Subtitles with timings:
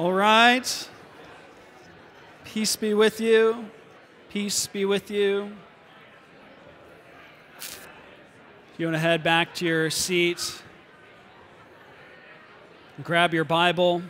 [0.00, 0.88] All right.
[2.44, 3.66] Peace be with you.
[4.30, 5.52] Peace be with you.
[7.58, 7.86] If
[8.78, 10.62] you want to head back to your seat,
[13.02, 14.00] grab your Bible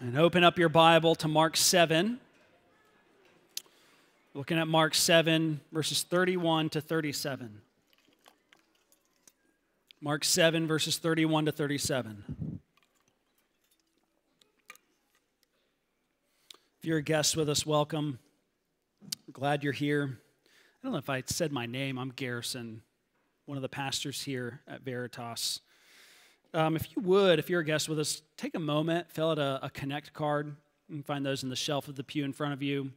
[0.00, 2.18] and open up your Bible to Mark 7.
[4.34, 7.60] Looking at Mark 7, verses 31 to 37.
[10.00, 12.43] Mark 7, verses 31 to 37.
[16.84, 18.18] If you're a guest with us, welcome.
[19.32, 20.18] glad you're here.
[20.44, 21.98] I don't know if I said my name.
[21.98, 22.82] I'm Garrison,
[23.46, 25.60] one of the pastors here at Veritas.
[26.52, 29.38] Um, if you would, if you're a guest with us, take a moment, fill out
[29.38, 30.54] a, a connect card.
[30.90, 32.90] You can find those in the shelf of the pew in front of you.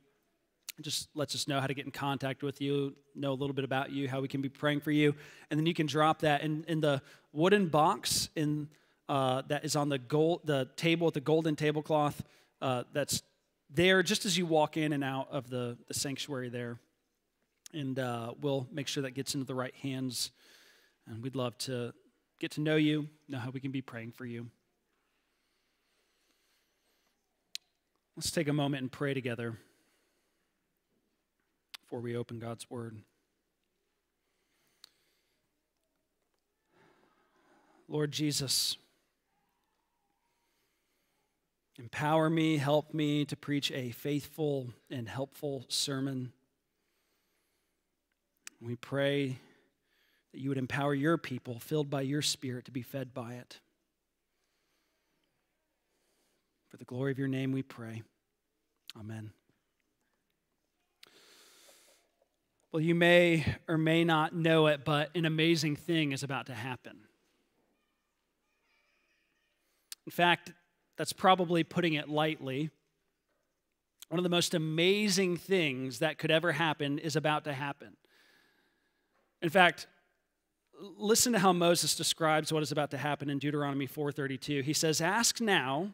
[0.78, 3.56] It just lets us know how to get in contact with you, know a little
[3.56, 5.16] bit about you, how we can be praying for you,
[5.50, 8.68] and then you can drop that in, in the wooden box in
[9.08, 12.22] uh, that is on the gold the table with the golden tablecloth.
[12.62, 13.24] Uh, that's
[13.70, 16.80] there just as you walk in and out of the, the sanctuary there.
[17.74, 20.32] And uh, we'll make sure that gets into the right hands.
[21.06, 21.94] And we'd love to
[22.40, 24.48] get to know you, know how we can be praying for you.
[28.16, 29.58] Let's take a moment and pray together
[31.84, 32.98] before we open God's Word.
[37.88, 38.76] Lord Jesus,
[41.80, 46.32] Empower me, help me to preach a faithful and helpful sermon.
[48.60, 49.38] We pray
[50.34, 53.60] that you would empower your people, filled by your Spirit, to be fed by it.
[56.70, 58.02] For the glory of your name, we pray.
[59.00, 59.32] Amen.
[62.72, 66.54] Well, you may or may not know it, but an amazing thing is about to
[66.54, 66.98] happen.
[70.06, 70.52] In fact,
[70.98, 72.72] that's probably putting it lightly.
[74.10, 77.98] One of the most amazing things that could ever happen is about to happen.
[79.42, 79.88] In fact,
[80.80, 84.62] listen to how Moses describes what is about to happen in Deuteronomy 4:32.
[84.62, 85.94] He says, "Ask now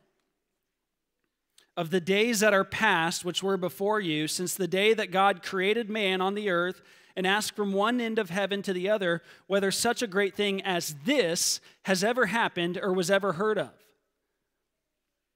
[1.76, 5.42] of the days that are past which were before you since the day that God
[5.42, 6.82] created man on the earth
[7.16, 10.62] and ask from one end of heaven to the other whether such a great thing
[10.62, 13.83] as this has ever happened or was ever heard of."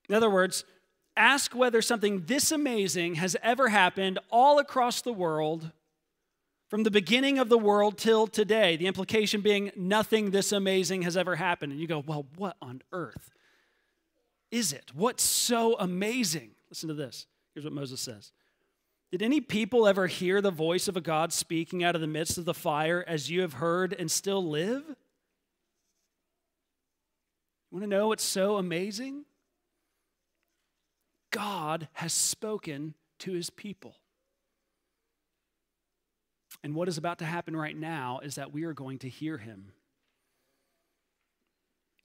[0.10, 0.64] In other words,
[1.16, 5.72] ask whether something this amazing has ever happened all across the world
[6.70, 8.76] from the beginning of the world till today.
[8.78, 11.72] The implication being nothing this amazing has ever happened.
[11.72, 13.32] And you go, well, what on earth
[14.52, 14.92] is it?
[14.94, 16.52] What's so amazing?
[16.70, 17.26] Listen to this.
[17.54, 18.32] Here's what Moses says
[19.12, 22.38] Did any people ever hear the voice of a God speaking out of the midst
[22.38, 24.84] of the fire as you have heard and still live?
[27.70, 29.26] You want to know what's so amazing?
[31.32, 33.96] God has spoken to his people.
[36.64, 39.38] And what is about to happen right now is that we are going to hear
[39.38, 39.72] him.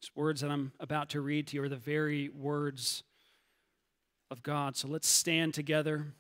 [0.01, 3.03] These words that I'm about to read to you are the very words
[4.31, 4.77] of God.
[4.77, 6.15] So let's stand together.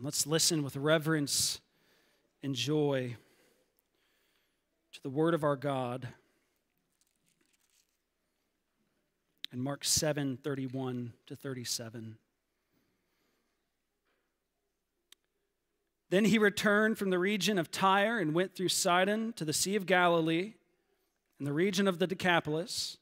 [0.00, 1.60] Let's listen with reverence
[2.42, 3.16] and joy
[4.92, 6.08] to the word of our God.
[9.52, 12.18] In Mark 7 31 to 37.
[16.08, 19.76] Then he returned from the region of Tyre and went through Sidon to the Sea
[19.76, 20.54] of Galilee
[21.40, 22.96] in the region of the Decapolis.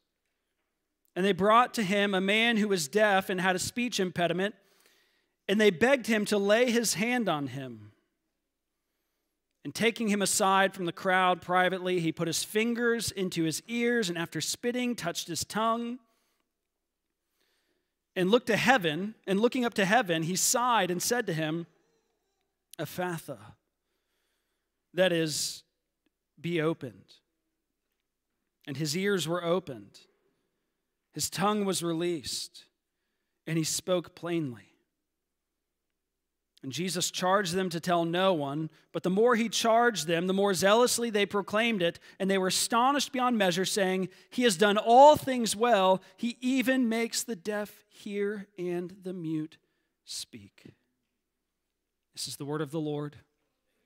[1.15, 4.55] And they brought to him a man who was deaf and had a speech impediment,
[5.49, 7.93] and they begged him to lay his hand on him.
[9.65, 14.09] And taking him aside from the crowd privately, he put his fingers into his ears,
[14.09, 15.99] and after spitting, touched his tongue
[18.16, 21.66] and looked to heaven, and looking up to heaven, he sighed and said to him,
[22.78, 23.38] Ephphatha,
[24.94, 25.62] that is,
[26.41, 27.14] be opened.
[28.66, 29.98] And his ears were opened,
[31.12, 32.64] his tongue was released,
[33.46, 34.74] and he spoke plainly.
[36.64, 40.32] And Jesus charged them to tell no one, but the more he charged them, the
[40.32, 44.78] more zealously they proclaimed it, and they were astonished beyond measure, saying, He has done
[44.78, 46.00] all things well.
[46.16, 49.58] He even makes the deaf hear and the mute
[50.06, 50.72] speak.
[52.14, 53.17] This is the word of the Lord.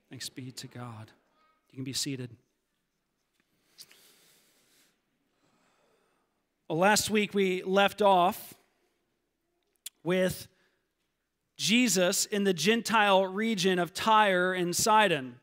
[0.09, 1.11] Thanks be to God.
[1.71, 2.31] You can be seated.
[6.69, 8.53] Well, last week we left off
[10.01, 10.47] with
[11.59, 15.35] Jesus in the Gentile region of Tyre and Sidon.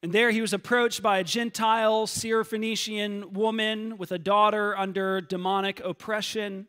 [0.00, 5.80] And there he was approached by a Gentile Syrophoenician woman with a daughter under demonic
[5.80, 6.68] oppression.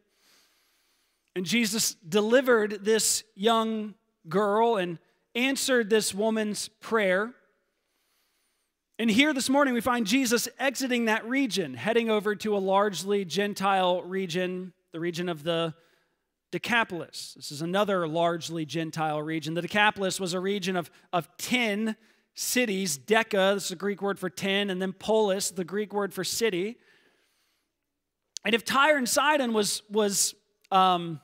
[1.36, 3.94] And Jesus delivered this young
[4.28, 4.98] girl and
[5.36, 7.36] answered this woman's prayer.
[8.98, 13.26] And here this morning, we find Jesus exiting that region, heading over to a largely
[13.26, 15.76] Gentile region, the region of the
[16.54, 17.34] Decapolis.
[17.36, 19.56] This is another largely Gentile region.
[19.56, 21.96] The Decapolis was a region of, of 10
[22.36, 22.96] cities.
[22.96, 26.24] Deca, this is a Greek word for 10, and then polis, the Greek word for
[26.24, 26.78] city.
[28.46, 30.36] And if Tyre and Sidon was, was
[30.72, 31.20] um,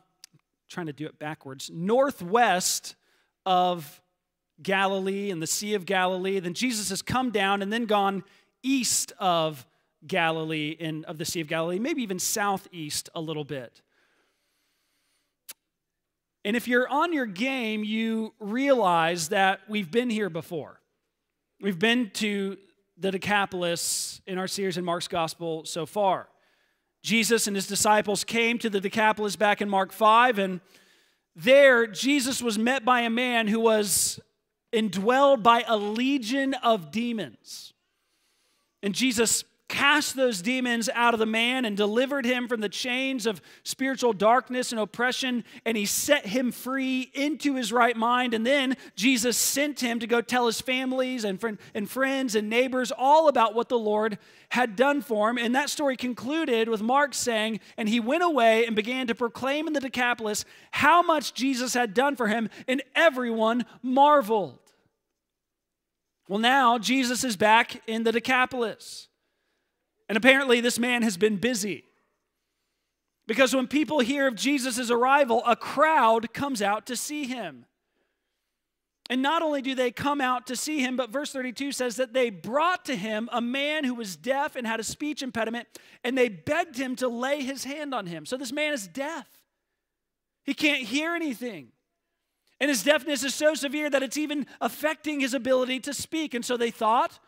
[0.67, 2.95] trying to do it backwards, northwest
[3.45, 4.01] of
[4.63, 6.39] Galilee and the Sea of Galilee.
[6.39, 8.23] Then Jesus has come down and then gone
[8.63, 9.67] east of
[10.07, 13.83] Galilee and of the Sea of Galilee, maybe even southeast a little bit.
[16.45, 20.79] And if you're on your game, you realize that we've been here before.
[21.59, 22.57] We've been to
[22.97, 26.29] the Decapolis in our series in Mark's Gospel so far.
[27.03, 30.61] Jesus and his disciples came to the Decapolis back in Mark 5, and
[31.35, 34.19] there Jesus was met by a man who was
[34.73, 37.73] indwelled by a legion of demons.
[38.83, 43.25] And Jesus cast those demons out of the man and delivered him from the chains
[43.25, 48.33] of spiritual darkness and oppression, and he set him free into his right mind.
[48.33, 52.91] And then Jesus sent him to go tell his families and, and friends and neighbors
[52.91, 54.17] all about what the Lord
[54.49, 55.37] had done for him.
[55.37, 59.67] And that story concluded with Mark saying, And he went away and began to proclaim
[59.67, 64.57] in the Decapolis how much Jesus had done for him, and everyone marveled.
[66.27, 69.08] Well, now Jesus is back in the Decapolis.
[70.09, 71.85] And apparently, this man has been busy.
[73.27, 77.65] Because when people hear of Jesus' arrival, a crowd comes out to see him.
[79.07, 82.13] And not only do they come out to see him, but verse 32 says that
[82.13, 85.67] they brought to him a man who was deaf and had a speech impediment,
[86.03, 88.25] and they begged him to lay his hand on him.
[88.25, 89.27] So this man is deaf.
[90.43, 91.69] He can't hear anything.
[92.59, 96.33] And his deafness is so severe that it's even affecting his ability to speak.
[96.33, 97.19] And so they thought,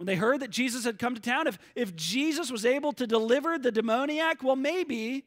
[0.00, 3.06] when they heard that Jesus had come to town, if, if Jesus was able to
[3.06, 5.26] deliver the demoniac, well, maybe,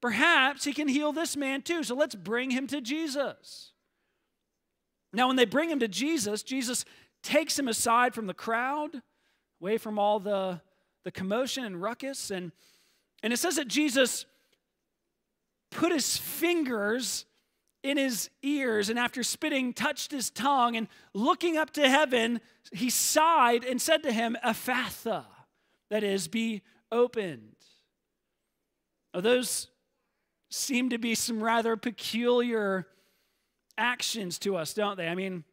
[0.00, 1.84] perhaps he can heal this man too.
[1.84, 3.70] So let's bring him to Jesus.
[5.12, 6.84] Now, when they bring him to Jesus, Jesus
[7.22, 9.02] takes him aside from the crowd,
[9.60, 10.60] away from all the,
[11.04, 12.32] the commotion and ruckus.
[12.32, 12.50] And,
[13.22, 14.26] and it says that Jesus
[15.70, 17.24] put his fingers
[17.86, 22.40] in his ears and after spitting touched his tongue and looking up to heaven
[22.72, 25.24] he sighed and said to him ephphatha
[25.88, 27.54] that is be opened.
[29.14, 29.68] Now, those
[30.50, 32.88] seem to be some rather peculiar
[33.78, 35.06] actions to us don't they?
[35.06, 35.44] I mean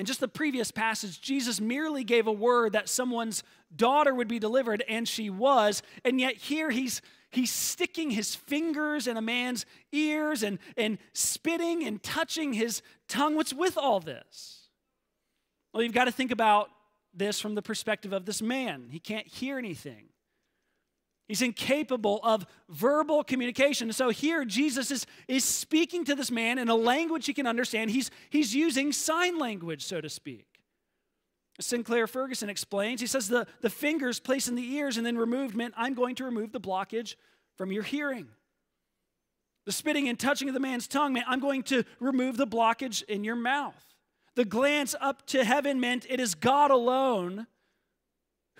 [0.00, 3.42] in just the previous passage, Jesus merely gave a word that someone's
[3.76, 5.82] daughter would be delivered, and she was.
[6.06, 11.84] And yet, here he's he's sticking his fingers in a man's ears and, and spitting
[11.84, 13.36] and touching his tongue.
[13.36, 14.68] What's with all this?
[15.72, 16.70] Well, you've got to think about
[17.14, 18.88] this from the perspective of this man.
[18.90, 20.09] He can't hear anything.
[21.30, 23.92] He's incapable of verbal communication.
[23.92, 27.92] So here, Jesus is, is speaking to this man in a language he can understand.
[27.92, 30.48] He's, he's using sign language, so to speak.
[31.60, 35.54] Sinclair Ferguson explains, he says, the, the fingers placed in the ears and then removed
[35.54, 37.14] meant, I'm going to remove the blockage
[37.56, 38.26] from your hearing.
[39.66, 43.04] The spitting and touching of the man's tongue meant, I'm going to remove the blockage
[43.04, 43.94] in your mouth.
[44.34, 47.46] The glance up to heaven meant, it is God alone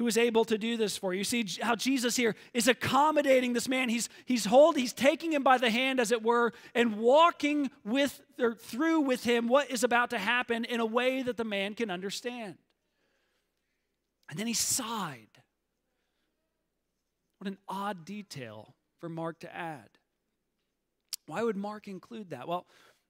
[0.01, 1.23] who is able to do this for you.
[1.23, 3.91] See how Jesus here is accommodating this man.
[3.91, 8.19] He's, he's hold, he's taking him by the hand, as it were, and walking with
[8.39, 11.75] or through with him what is about to happen in a way that the man
[11.75, 12.55] can understand.
[14.31, 15.29] And then he sighed.
[17.37, 19.91] What an odd detail for Mark to add.
[21.27, 22.49] Why would Mark include that?
[22.49, 22.67] Well,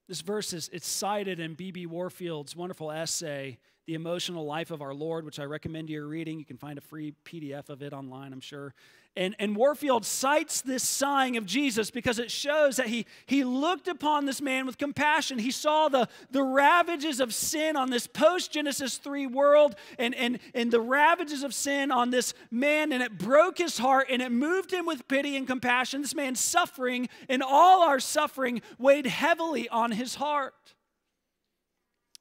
[0.08, 1.86] this verse is it's cited in B.B.
[1.86, 6.38] Warfield's wonderful essay, The Emotional Life of Our Lord, which I recommend you reading.
[6.38, 8.74] You can find a free PDF of it online, I'm sure.
[9.16, 13.88] And, and Warfield cites this sighing of Jesus because it shows that he, he looked
[13.88, 15.40] upon this man with compassion.
[15.40, 20.38] He saw the, the ravages of sin on this post Genesis 3 world and, and,
[20.54, 24.30] and the ravages of sin on this man, and it broke his heart and it
[24.30, 26.02] moved him with pity and compassion.
[26.02, 30.74] This man's suffering and all our suffering weighed heavily on his heart.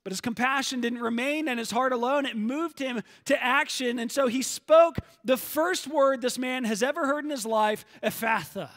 [0.10, 2.26] But his compassion didn't remain in his heart alone.
[2.26, 4.00] It moved him to action.
[4.00, 7.86] And so he spoke the first word this man has ever heard in his life
[8.02, 8.72] Ephphatha.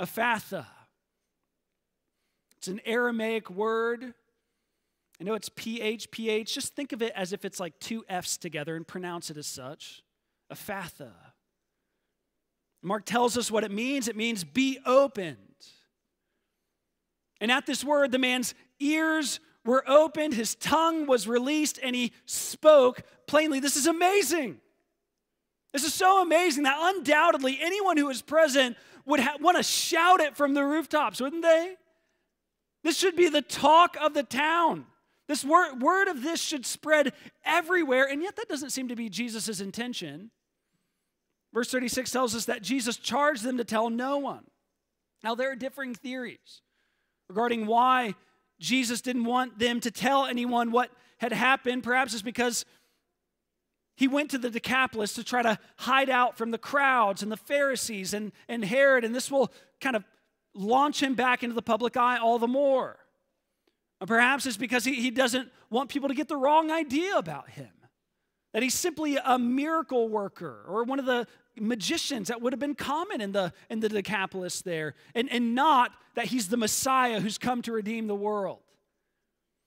[0.00, 0.66] Ephphatha.
[2.56, 4.12] It's an Aramaic word,
[5.20, 6.52] I know it's PH, PH.
[6.52, 9.46] Just think of it as if it's like two F's together and pronounce it as
[9.46, 10.02] such.
[10.52, 11.12] Ephphatha.
[12.82, 15.36] Mark tells us what it means it means be opened.
[17.40, 22.12] And at this word, the man's ears were opened, his tongue was released, and he
[22.26, 23.60] spoke plainly.
[23.60, 24.60] This is amazing.
[25.72, 28.76] This is so amazing that undoubtedly anyone who is present
[29.06, 31.74] would ha- want to shout it from the rooftops, wouldn't they?
[32.84, 34.86] This should be the talk of the town.
[35.28, 37.12] This word, word of this should spread
[37.44, 40.30] everywhere, and yet that doesn't seem to be Jesus' intention.
[41.54, 44.44] Verse 36 tells us that Jesus charged them to tell no one.
[45.22, 46.62] Now, there are differing theories
[47.28, 48.14] regarding why
[48.62, 51.82] Jesus didn't want them to tell anyone what had happened.
[51.82, 52.64] Perhaps it's because
[53.96, 57.36] he went to the Decapolis to try to hide out from the crowds and the
[57.36, 60.04] Pharisees and, and Herod, and this will kind of
[60.54, 62.98] launch him back into the public eye all the more.
[64.00, 67.50] Or perhaps it's because he, he doesn't want people to get the wrong idea about
[67.50, 67.70] him.
[68.52, 71.26] That he's simply a miracle worker or one of the
[71.58, 75.92] magicians that would have been common in the, in the Decapolis there, and, and not
[76.14, 78.60] that he's the Messiah who's come to redeem the world.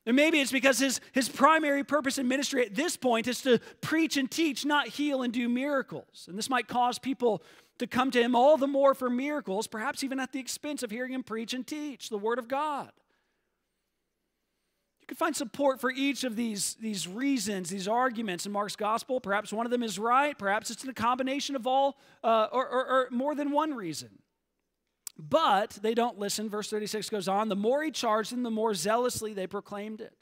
[0.05, 3.59] And maybe it's because his, his primary purpose in ministry at this point is to
[3.81, 6.27] preach and teach, not heal and do miracles.
[6.29, 7.41] And this might cause people
[7.79, 10.91] to come to him all the more for miracles, perhaps even at the expense of
[10.91, 12.91] hearing him preach and teach the Word of God.
[15.05, 19.21] You can find support for each of these, these reasons, these arguments in Mark's gospel.
[19.21, 22.67] Perhaps one of them is right, perhaps it's in a combination of all uh, or,
[22.67, 24.09] or, or more than one reason.
[25.15, 26.49] But they don't listen.
[26.49, 30.15] Verse 36 goes on the more he charged them, the more zealously they proclaimed it.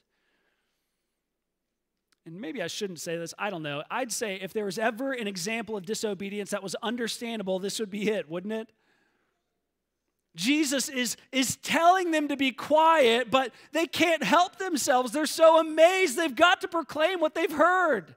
[2.25, 3.83] And maybe I shouldn't say this, I don't know.
[3.89, 7.89] I'd say if there was ever an example of disobedience that was understandable, this would
[7.89, 8.69] be it, wouldn't it?
[10.35, 15.11] Jesus is, is telling them to be quiet, but they can't help themselves.
[15.11, 18.15] They're so amazed, they've got to proclaim what they've heard.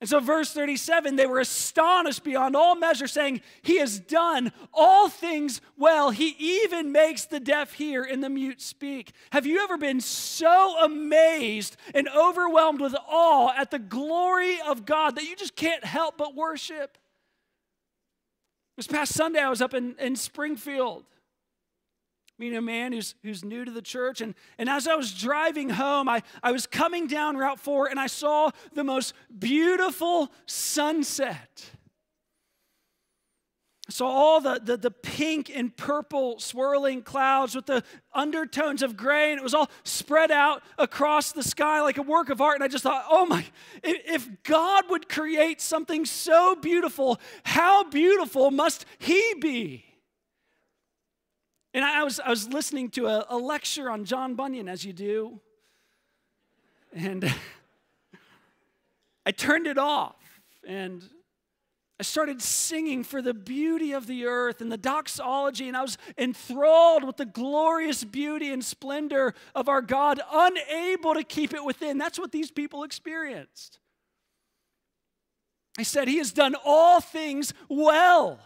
[0.00, 5.08] And so, verse 37, they were astonished beyond all measure, saying, He has done all
[5.08, 6.10] things well.
[6.10, 9.12] He even makes the deaf hear and the mute speak.
[9.30, 15.16] Have you ever been so amazed and overwhelmed with awe at the glory of God
[15.16, 16.98] that you just can't help but worship?
[18.76, 21.04] This past Sunday, I was up in, in Springfield
[22.38, 24.20] meeting a man who's, who's new to the church.
[24.20, 28.00] And, and as I was driving home, I, I was coming down Route 4 and
[28.00, 31.70] I saw the most beautiful sunset.
[33.86, 38.96] I saw all the, the, the, pink and purple swirling clouds with the undertones of
[38.96, 42.54] gray, and it was all spread out across the sky like a work of art.
[42.54, 43.44] And I just thought, oh my,
[43.82, 49.84] if God would create something so beautiful, how beautiful must He be?
[51.74, 54.92] And I was, I was listening to a, a lecture on John Bunyan, as you
[54.92, 55.40] do,
[56.94, 57.28] and
[59.26, 60.14] I turned it off
[60.66, 61.02] and
[61.98, 65.96] I started singing for the beauty of the earth and the doxology, and I was
[66.18, 71.98] enthralled with the glorious beauty and splendor of our God, unable to keep it within.
[71.98, 73.78] That's what these people experienced.
[75.78, 78.40] I said, He has done all things well.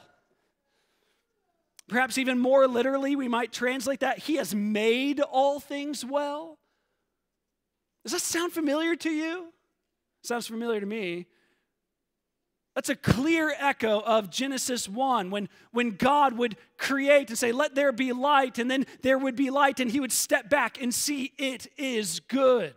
[1.88, 6.58] Perhaps even more literally, we might translate that He has made all things well.
[8.04, 9.52] Does that sound familiar to you?
[10.22, 11.26] Sounds familiar to me.
[12.74, 17.74] That's a clear echo of Genesis 1 when, when God would create and say, Let
[17.74, 20.94] there be light, and then there would be light, and he would step back and
[20.94, 22.74] see it is good.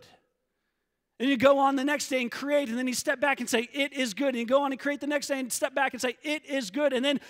[1.20, 3.48] And you go on the next day and create, and then he step back and
[3.48, 4.30] say, It is good.
[4.30, 6.44] And you go on and create the next day and step back and say, It
[6.46, 6.92] is good.
[6.92, 7.20] And then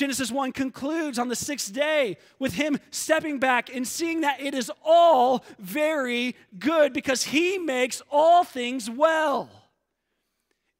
[0.00, 4.54] Genesis 1 concludes on the sixth day with him stepping back and seeing that it
[4.54, 9.50] is all very good because he makes all things well.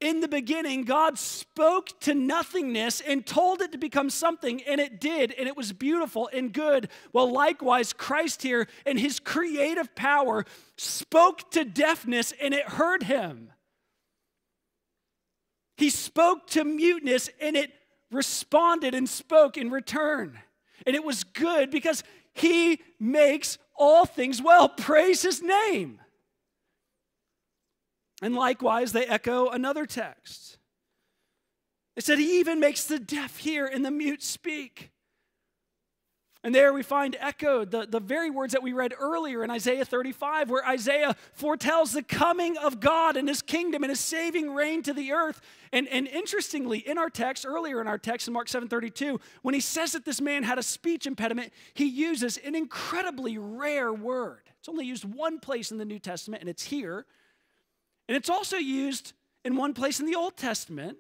[0.00, 4.98] In the beginning, God spoke to nothingness and told it to become something, and it
[4.98, 6.88] did, and it was beautiful and good.
[7.12, 10.46] Well, likewise, Christ here in his creative power
[10.78, 13.52] spoke to deafness, and it heard him.
[15.76, 17.70] He spoke to muteness, and it
[18.10, 20.38] responded and spoke in return.
[20.86, 22.02] And it was good because
[22.34, 24.68] he makes all things well.
[24.68, 26.00] Praise his name.
[28.22, 30.58] And likewise, they echo another text.
[31.96, 34.90] It said, He even makes the deaf hear and the mute speak.
[36.42, 39.84] And there we find echoed the, the very words that we read earlier in Isaiah
[39.84, 44.82] 35, where Isaiah foretells the coming of God and his kingdom and his saving reign
[44.84, 45.42] to the earth.
[45.70, 49.60] And, and interestingly, in our text, earlier in our text in Mark 7:32, when he
[49.60, 54.40] says that this man had a speech impediment, he uses an incredibly rare word.
[54.58, 57.04] It's only used one place in the New Testament, and it's here.
[58.08, 59.12] And it's also used
[59.44, 60.96] in one place in the Old Testament.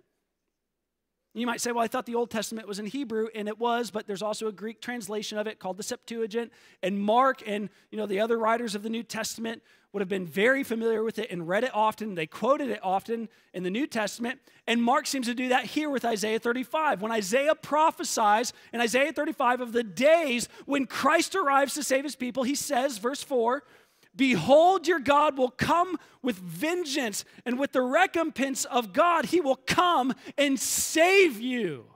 [1.32, 3.92] You might say, well, I thought the Old Testament was in Hebrew, and it was,
[3.92, 6.52] but there's also a Greek translation of it called the Septuagint.
[6.82, 10.26] And Mark and you know the other writers of the New Testament would have been
[10.26, 12.14] very familiar with it and read it often.
[12.14, 14.40] They quoted it often in the New Testament.
[14.66, 17.02] And Mark seems to do that here with Isaiah 35.
[17.02, 22.14] When Isaiah prophesies in Isaiah 35 of the days when Christ arrives to save his
[22.14, 23.64] people, he says, verse 4,
[24.14, 29.56] Behold, your God will come with vengeance, and with the recompense of God, he will
[29.56, 31.86] come and save you.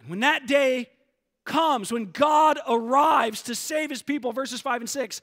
[0.00, 0.90] And when that day
[1.44, 5.20] comes, when God arrives to save his people, verses 5 and 6,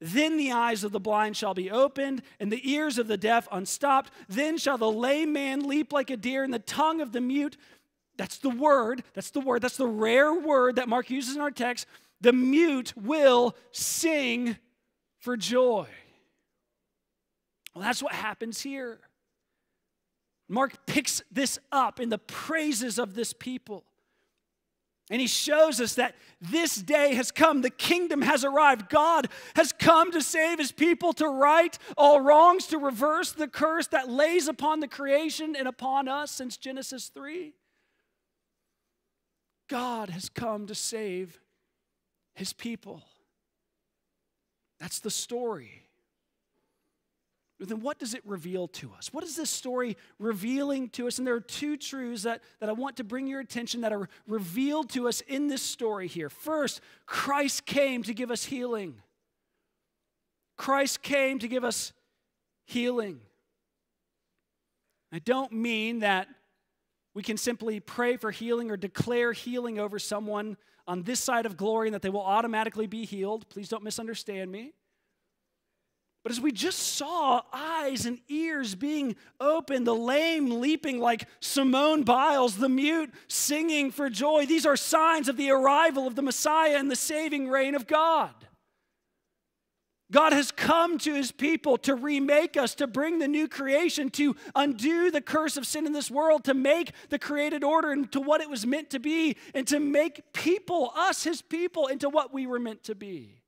[0.00, 3.48] then the eyes of the blind shall be opened, and the ears of the deaf
[3.50, 4.10] unstopped.
[4.28, 7.56] Then shall the lame man leap like a deer, and the tongue of the mute.
[8.16, 9.02] That's the word.
[9.14, 9.62] That's the word.
[9.62, 11.86] That's the rare word that Mark uses in our text
[12.20, 14.56] the mute will sing
[15.18, 15.86] for joy.
[17.74, 19.00] Well, that's what happens here.
[20.48, 23.84] Mark picks this up in the praises of this people.
[25.10, 27.60] And he shows us that this day has come.
[27.60, 28.88] The kingdom has arrived.
[28.88, 33.86] God has come to save his people, to right all wrongs, to reverse the curse
[33.88, 37.52] that lays upon the creation and upon us since Genesis 3.
[39.68, 41.38] God has come to save
[42.34, 43.02] his people.
[44.78, 45.84] That's the story.
[47.58, 49.12] But then what does it reveal to us?
[49.12, 51.18] What is this story revealing to us?
[51.18, 54.08] And there are two truths that, that I want to bring your attention that are
[54.26, 56.28] revealed to us in this story here.
[56.28, 58.96] First, Christ came to give us healing.
[60.56, 61.92] Christ came to give us
[62.66, 63.20] healing.
[65.12, 66.26] I don't mean that
[67.14, 70.56] we can simply pray for healing or declare healing over someone
[70.86, 73.48] on this side of glory and that they will automatically be healed.
[73.48, 74.72] Please don't misunderstand me.
[76.24, 82.02] But as we just saw, eyes and ears being opened, the lame leaping like Simone
[82.02, 86.78] Biles, the mute singing for joy, these are signs of the arrival of the Messiah
[86.78, 88.32] and the saving reign of God.
[90.12, 94.36] God has come to his people to remake us, to bring the new creation, to
[94.54, 98.40] undo the curse of sin in this world, to make the created order into what
[98.40, 102.46] it was meant to be, and to make people, us, his people, into what we
[102.46, 103.40] were meant to be.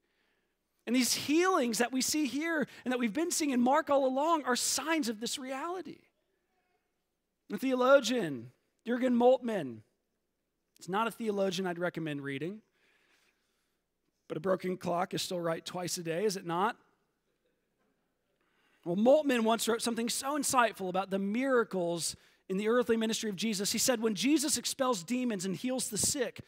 [0.87, 4.07] And these healings that we see here and that we've been seeing in Mark all
[4.07, 5.99] along are signs of this reality.
[7.51, 8.51] The theologian,
[8.87, 9.79] Jurgen Moltmann,
[10.79, 12.63] it's not a theologian I'd recommend reading.
[14.29, 16.77] But a broken clock is still right twice a day, is it not?
[18.85, 22.17] Well, Moltmann once wrote something so insightful about the miracles
[22.49, 23.73] in the earthly ministry of Jesus.
[23.73, 26.41] He said, When Jesus expels demons and heals the sick,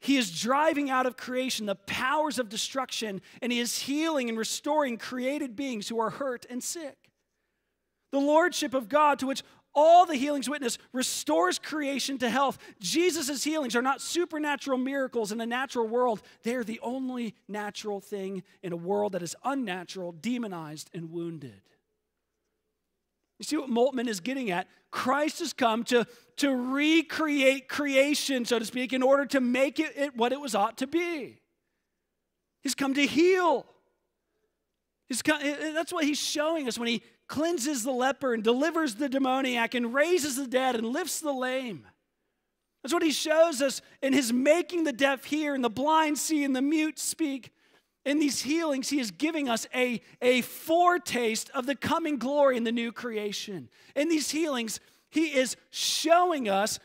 [0.00, 4.38] he is driving out of creation the powers of destruction, and he is healing and
[4.38, 6.96] restoring created beings who are hurt and sick.
[8.10, 12.58] The lordship of God, to which all the healings witness restores creation to health.
[12.80, 18.00] Jesus' healings are not supernatural miracles in a natural world, they are the only natural
[18.00, 21.60] thing in a world that is unnatural, demonized, and wounded.
[23.38, 24.68] You see what Moltmann is getting at?
[24.90, 26.06] Christ has come to,
[26.36, 30.54] to recreate creation, so to speak, in order to make it, it what it was
[30.54, 31.40] ought to be.
[32.62, 33.64] He's come to heal.
[35.24, 35.40] Come,
[35.74, 39.94] that's what he's showing us when he cleanses the leper and delivers the demoniac and
[39.94, 41.86] raises the dead and lifts the lame.
[42.82, 46.42] That's what he shows us in his making the deaf hear and the blind see
[46.42, 47.52] and the mute speak.
[48.04, 52.64] In these healings, he is giving us a, a foretaste of the coming glory in
[52.64, 53.68] the new creation.
[53.94, 56.80] In these healings, he is showing us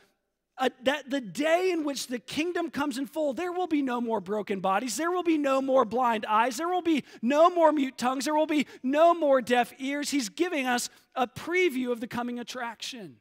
[0.57, 3.99] uh, that the day in which the kingdom comes in full, there will be no
[3.99, 7.71] more broken bodies, there will be no more blind eyes, there will be no more
[7.71, 10.11] mute tongues, there will be no more deaf ears.
[10.11, 13.17] He's giving us a preview of the coming attraction.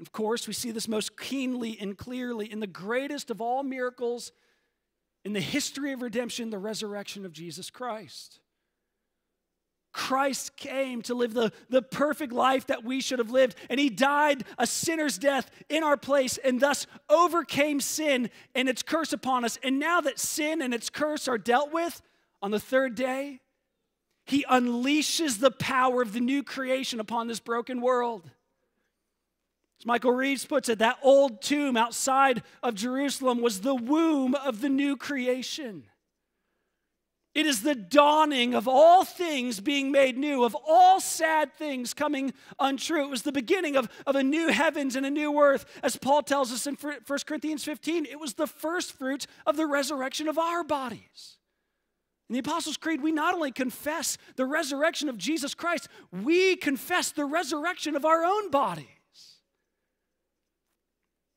[0.00, 4.32] Of course, we see this most keenly and clearly in the greatest of all miracles
[5.24, 8.40] in the history of redemption, the resurrection of Jesus Christ.
[9.92, 13.90] Christ came to live the, the perfect life that we should have lived, and he
[13.90, 19.44] died a sinner's death in our place and thus overcame sin and its curse upon
[19.44, 19.58] us.
[19.64, 22.02] And now that sin and its curse are dealt with
[22.40, 23.40] on the third day,
[24.24, 28.30] he unleashes the power of the new creation upon this broken world.
[29.80, 34.60] As Michael Reeves puts it, that old tomb outside of Jerusalem was the womb of
[34.60, 35.84] the new creation.
[37.32, 42.32] It is the dawning of all things being made new, of all sad things coming
[42.58, 43.04] untrue.
[43.04, 45.64] It was the beginning of, of a new heavens and a new earth.
[45.82, 49.66] As Paul tells us in 1 Corinthians 15, it was the first fruits of the
[49.66, 51.36] resurrection of our bodies.
[52.28, 57.12] In the Apostles' Creed, we not only confess the resurrection of Jesus Christ, we confess
[57.12, 58.86] the resurrection of our own bodies.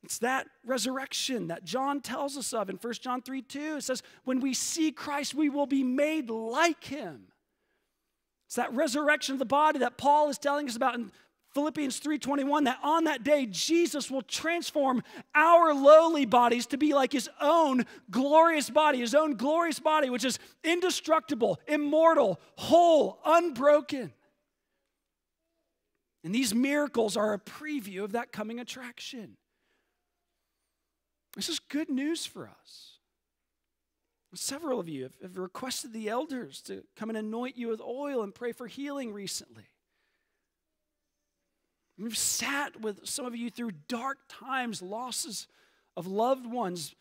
[0.04, 3.76] It's that resurrection that John tells us of in 1 John 3 2.
[3.76, 7.28] It says, When we see Christ, we will be made like him.
[8.46, 11.10] It's that resurrection of the body that Paul is telling us about in
[11.54, 15.02] Philippians 3:21 that on that day Jesus will transform
[15.36, 20.24] our lowly bodies to be like his own glorious body, his own glorious body which
[20.24, 24.12] is indestructible, immortal, whole, unbroken.
[26.24, 29.36] And these miracles are a preview of that coming attraction.
[31.36, 32.98] This is good news for us.
[34.36, 38.34] Several of you have, requested the elders to come and anoint you with oil and
[38.34, 39.68] pray for healing recently.
[41.96, 45.46] We've sat with some of you through dark times, losses
[45.96, 46.94] of loved ones,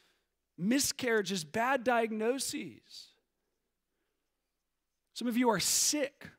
[0.60, 3.08] miscarriages, bad diagnoses.
[5.16, 6.30] Some of you are sick.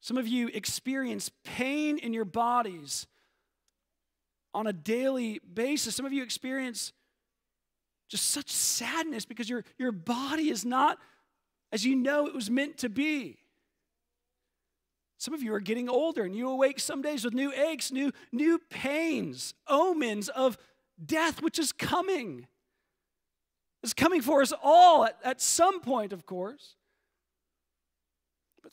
[0.00, 3.06] Some of you experience pain in your bodies
[4.54, 5.94] on a daily basis.
[5.94, 6.92] Some of you experience
[8.08, 10.98] just such sadness because your, your body is not
[11.72, 13.38] as you know it was meant to be.
[15.16, 18.12] Some of you are getting older and you awake some days with new aches, new,
[18.32, 20.58] new pains, omens of
[21.04, 22.46] death, which is coming.
[23.82, 26.74] It's coming for us all at, at some point, of course.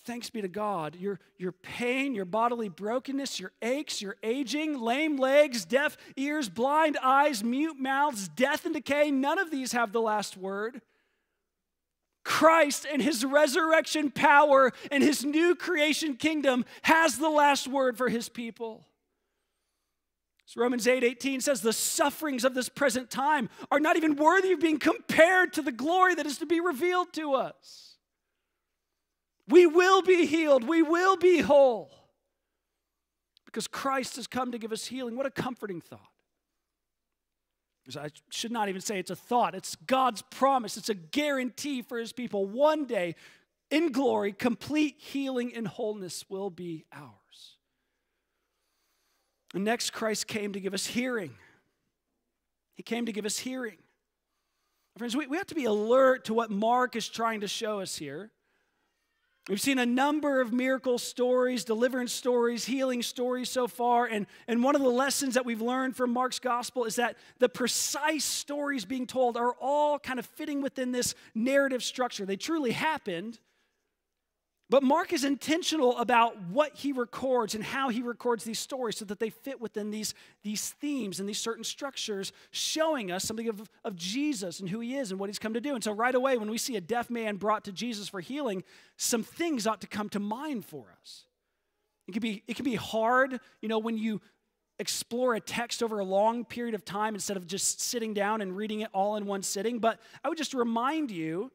[0.06, 5.18] Thanks be to God, your, your pain, your bodily brokenness, your aches, your aging, lame
[5.18, 10.02] legs, deaf ears, blind eyes, mute mouths, death and decay, none of these have the
[10.02, 10.82] last word.
[12.24, 18.08] Christ and his resurrection power and his new creation kingdom has the last word for
[18.08, 18.86] his people.
[20.46, 24.54] So Romans 8 18 says, The sufferings of this present time are not even worthy
[24.54, 27.89] of being compared to the glory that is to be revealed to us.
[29.50, 30.64] We will be healed.
[30.64, 31.92] We will be whole.
[33.46, 35.16] Because Christ has come to give us healing.
[35.16, 36.00] What a comforting thought.
[37.98, 40.78] I should not even say it's a thought, it's God's promise.
[40.78, 42.46] It's a guarantee for his people.
[42.46, 43.16] One day,
[43.72, 47.58] in glory, complete healing and wholeness will be ours.
[49.56, 51.34] And next, Christ came to give us hearing.
[52.76, 53.78] He came to give us hearing.
[54.98, 57.96] Friends, we, we have to be alert to what Mark is trying to show us
[57.96, 58.32] here.
[59.50, 64.06] We've seen a number of miracle stories, deliverance stories, healing stories so far.
[64.06, 67.50] And, and one of the lessons that we've learned from Mark's gospel is that the
[67.50, 72.28] precise stories being told are all kind of fitting within this narrative structure.
[72.28, 73.40] They truly happened,
[74.70, 79.06] but Mark is intentional about what he records and how he records these stories so
[79.06, 83.68] that they fit within these, these themes and these certain structures, showing us something of,
[83.84, 85.74] of Jesus and who he is and what he's come to do.
[85.74, 88.64] And so, right away, when we see a deaf man brought to Jesus for healing,
[88.96, 91.26] some things ought to come to mind for us.
[92.08, 94.22] It can be, it can be hard, you know, when you
[94.78, 98.56] explore a text over a long period of time instead of just sitting down and
[98.56, 99.80] reading it all in one sitting.
[99.80, 101.52] But I would just remind you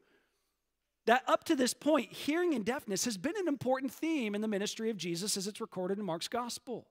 [1.05, 4.47] that up to this point, hearing and deafness has been an important theme in the
[4.47, 6.87] ministry of Jesus as it's recorded in Mark's gospel.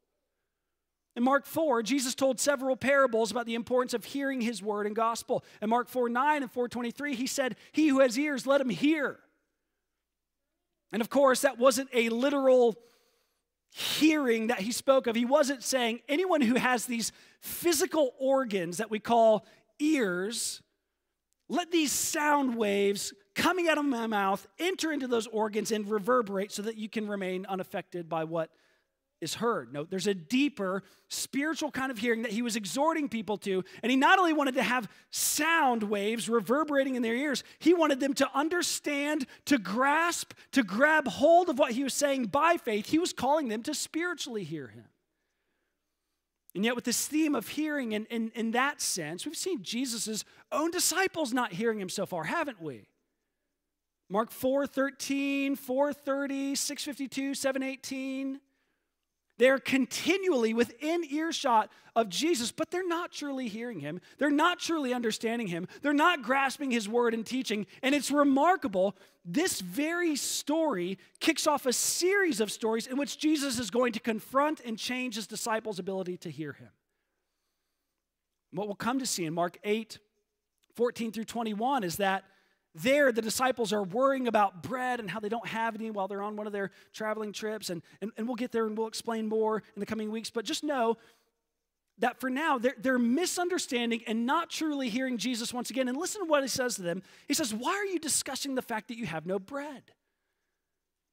[1.16, 4.96] In Mark 4, Jesus told several parables about the importance of hearing his word and
[4.96, 5.44] gospel.
[5.62, 9.18] In Mark 4 9 and 423, he said, He who has ears, let him hear.
[10.92, 12.76] And of course, that wasn't a literal
[13.70, 15.16] hearing that he spoke of.
[15.16, 19.44] He wasn't saying anyone who has these physical organs that we call
[19.80, 20.62] ears,
[21.48, 26.52] let these sound waves coming out of my mouth enter into those organs and reverberate
[26.52, 28.50] so that you can remain unaffected by what
[29.20, 29.72] is heard.
[29.72, 33.64] No, there's a deeper spiritual kind of hearing that he was exhorting people to.
[33.82, 38.00] And he not only wanted to have sound waves reverberating in their ears, he wanted
[38.00, 42.86] them to understand, to grasp, to grab hold of what he was saying by faith.
[42.86, 44.84] He was calling them to spiritually hear him.
[46.54, 50.24] And yet, with this theme of hearing, and in, in that sense, we've seen Jesus'
[50.52, 52.86] own disciples not hearing him so far, haven't we?
[54.08, 58.40] Mark 4 13, 430, 652, 718.
[59.36, 64.00] They're continually within earshot of Jesus, but they're not truly hearing him.
[64.18, 65.66] They're not truly understanding him.
[65.82, 67.66] They're not grasping his word and teaching.
[67.82, 68.96] And it's remarkable.
[69.24, 74.00] This very story kicks off a series of stories in which Jesus is going to
[74.00, 76.70] confront and change his disciples' ability to hear him.
[78.52, 79.98] What we'll come to see in Mark 8,
[80.76, 82.24] 14 through 21 is that
[82.74, 86.22] there the disciples are worrying about bread and how they don't have any while they're
[86.22, 87.70] on one of their traveling trips.
[87.70, 90.30] And, and, and we'll get there and we'll explain more in the coming weeks.
[90.30, 90.96] But just know
[91.98, 95.88] that for now, they're, they're misunderstanding and not truly hearing Jesus once again.
[95.88, 97.02] And listen to what he says to them.
[97.28, 99.82] He says, Why are you discussing the fact that you have no bread?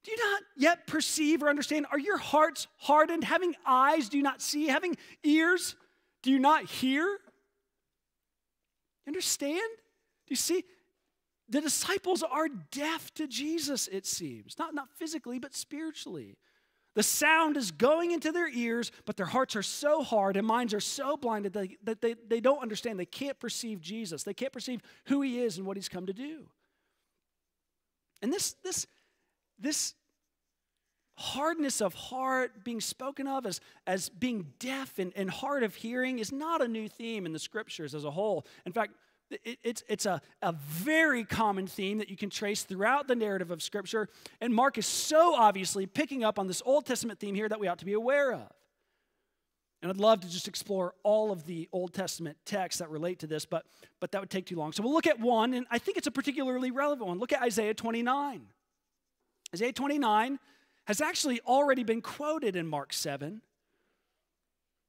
[0.04, 1.86] Do you not yet perceive or understand?
[1.92, 3.22] Are your hearts hardened?
[3.22, 4.66] Having eyes, do you not see?
[4.66, 5.76] Having ears,
[6.22, 7.18] do you not hear?
[9.06, 9.60] Understand?
[10.26, 10.64] Do you see?
[11.52, 14.58] The disciples are deaf to Jesus, it seems.
[14.58, 16.38] Not, not physically, but spiritually.
[16.94, 20.72] The sound is going into their ears, but their hearts are so hard and minds
[20.72, 22.98] are so blinded that, they, that they, they don't understand.
[22.98, 24.22] They can't perceive Jesus.
[24.22, 26.46] They can't perceive who he is and what he's come to do.
[28.22, 28.86] And this, this,
[29.58, 29.92] this
[31.18, 36.18] hardness of heart being spoken of as, as being deaf and, and hard of hearing
[36.18, 38.46] is not a new theme in the scriptures as a whole.
[38.64, 38.94] In fact,
[39.44, 43.50] it, it's, it's a, a very common theme that you can trace throughout the narrative
[43.50, 44.08] of Scripture.
[44.40, 47.68] And Mark is so obviously picking up on this Old Testament theme here that we
[47.68, 48.48] ought to be aware of.
[49.82, 53.26] And I'd love to just explore all of the Old Testament texts that relate to
[53.26, 53.66] this, but,
[53.98, 54.72] but that would take too long.
[54.72, 57.18] So we'll look at one, and I think it's a particularly relevant one.
[57.18, 58.42] Look at Isaiah 29.
[59.54, 60.38] Isaiah 29
[60.86, 63.42] has actually already been quoted in Mark 7.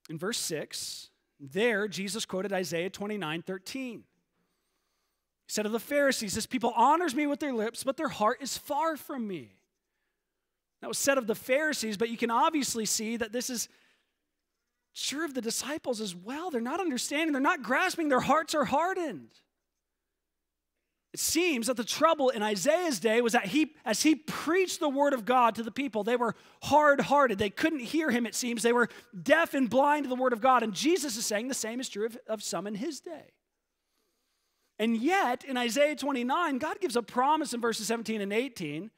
[0.09, 4.03] In verse 6, there Jesus quoted Isaiah 29 13
[5.53, 8.57] said of the Pharisees, This people honors me with their lips, but their heart is
[8.57, 9.55] far from me.
[10.81, 13.69] That was said of the Pharisees, but you can obviously see that this is
[14.95, 16.49] true of the disciples as well.
[16.49, 19.29] They're not understanding, they're not grasping, their hearts are hardened.
[21.13, 24.89] It seems that the trouble in Isaiah's day was that he, as he preached the
[24.89, 27.37] word of God to the people, they were hard hearted.
[27.37, 28.63] They couldn't hear him, it seems.
[28.63, 28.89] They were
[29.21, 30.63] deaf and blind to the word of God.
[30.63, 33.33] And Jesus is saying the same is true of, of some in his day.
[34.79, 38.89] And yet, in Isaiah 29, God gives a promise in verses 17 and 18.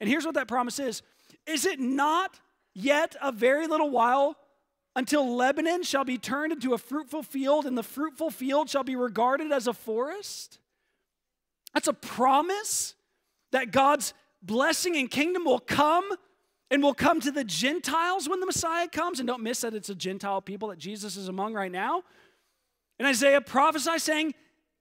[0.00, 1.02] And here's what that promise is
[1.46, 2.40] Is it not
[2.74, 4.36] yet a very little while
[4.96, 8.96] until Lebanon shall be turned into a fruitful field, and the fruitful field shall be
[8.96, 10.58] regarded as a forest?
[11.74, 12.94] That's a promise
[13.52, 14.12] that God's
[14.42, 16.08] blessing and kingdom will come
[16.70, 19.20] and will come to the Gentiles when the Messiah comes.
[19.20, 22.02] And don't miss that it's a Gentile people that Jesus is among right now.
[22.98, 24.34] And Isaiah prophesies saying,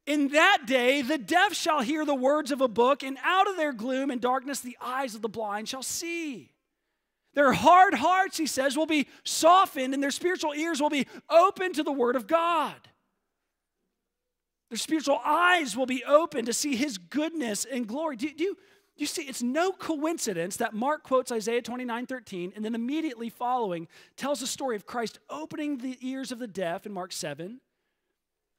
[0.09, 3.57] in that day, the deaf shall hear the words of a book, and out of
[3.57, 6.49] their gloom and darkness, the eyes of the blind shall see.
[7.35, 11.73] Their hard hearts, he says, will be softened, and their spiritual ears will be open
[11.73, 12.73] to the word of God.
[14.71, 18.15] Their spiritual eyes will be open to see his goodness and glory.
[18.15, 18.55] Do, do,
[18.95, 19.21] you, see?
[19.21, 24.47] It's no coincidence that Mark quotes Isaiah 29 13, and then immediately following tells the
[24.47, 27.61] story of Christ opening the ears of the deaf in Mark 7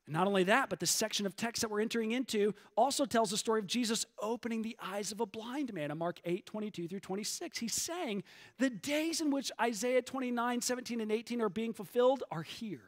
[0.06, 3.36] not only that, but the section of text that we're entering into also tells the
[3.36, 7.00] story of Jesus opening the eyes of a blind man in Mark 8, 22 through
[7.00, 7.58] 26.
[7.58, 8.24] He's saying
[8.58, 12.82] the days in which Isaiah 29, 17, and 18 are being fulfilled are here.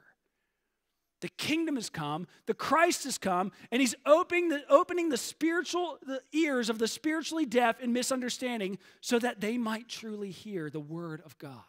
[1.20, 5.98] The kingdom has come, the Christ has come, and he's opening the, opening the spiritual
[6.04, 10.80] the ears of the spiritually deaf and misunderstanding so that they might truly hear the
[10.80, 11.62] word of God.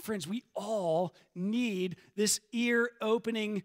[0.00, 3.62] Friends, we all need this ear opening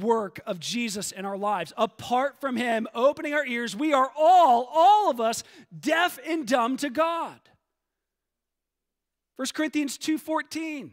[0.00, 1.72] work of Jesus in our lives.
[1.76, 5.42] Apart from Him opening our ears, we are all, all of us,
[5.78, 7.38] deaf and dumb to God.
[9.36, 10.92] 1 Corinthians 2:14.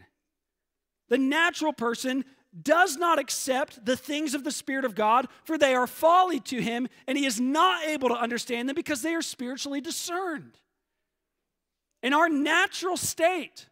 [1.09, 2.23] The natural person
[2.63, 6.61] does not accept the things of the Spirit of God, for they are folly to
[6.61, 10.59] him, and he is not able to understand them because they are spiritually discerned.
[12.01, 13.68] In our natural state,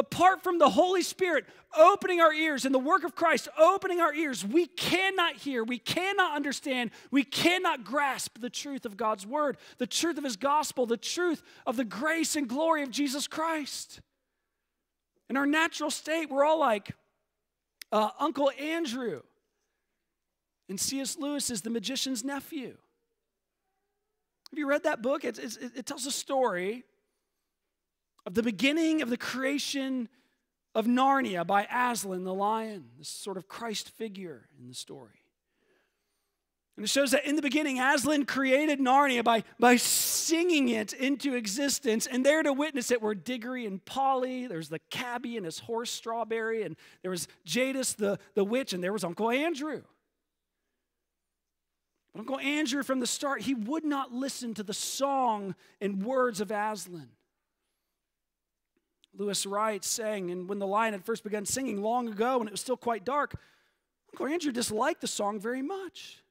[0.00, 1.44] apart from the Holy Spirit
[1.78, 5.78] opening our ears and the work of Christ opening our ears, we cannot hear, we
[5.78, 10.86] cannot understand, we cannot grasp the truth of God's word, the truth of his gospel,
[10.86, 14.00] the truth of the grace and glory of Jesus Christ.
[15.28, 16.92] In our natural state, we're all like
[17.92, 19.20] uh, Uncle Andrew.
[20.70, 21.18] And C.S.
[21.18, 22.76] Lewis is the magician's nephew.
[24.50, 25.24] Have you read that book?
[25.24, 26.84] It, tells a story
[28.26, 30.08] of the beginning of the creation
[30.74, 35.20] of Narnia by Aslan the lion, this sort of Christ figure in the story.
[36.76, 41.34] And it shows that in the beginning, Aslan created Narnia by, by singing it into
[41.34, 42.06] existence.
[42.06, 44.46] And there to witness it were Diggory and Polly.
[44.46, 46.62] There's the cabbie and his horse Strawberry.
[46.62, 48.72] And there was Jadis the, the witch.
[48.72, 49.82] And there was Uncle Andrew.
[52.14, 56.40] But Uncle Andrew, from the start, he would not listen to the song and words
[56.40, 57.10] of Aslan.
[59.16, 62.52] Lewis writes, saying, and when the lion had first begun singing long ago, when it
[62.52, 63.34] was still quite dark,
[64.12, 66.22] Uncle Andrew disliked the song very much.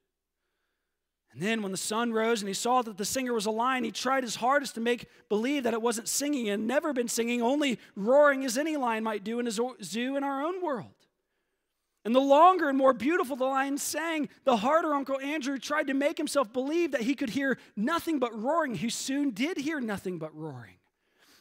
[1.32, 3.84] And then when the sun rose and he saw that the singer was a lion,
[3.84, 7.42] he tried his hardest to make believe that it wasn't singing and never been singing,
[7.42, 10.94] only roaring as any lion might do in a zoo in our own world.
[12.04, 15.94] And the longer and more beautiful the lion sang, the harder Uncle Andrew tried to
[15.94, 18.74] make himself believe that he could hear nothing but roaring.
[18.74, 20.79] He soon did hear nothing but roaring.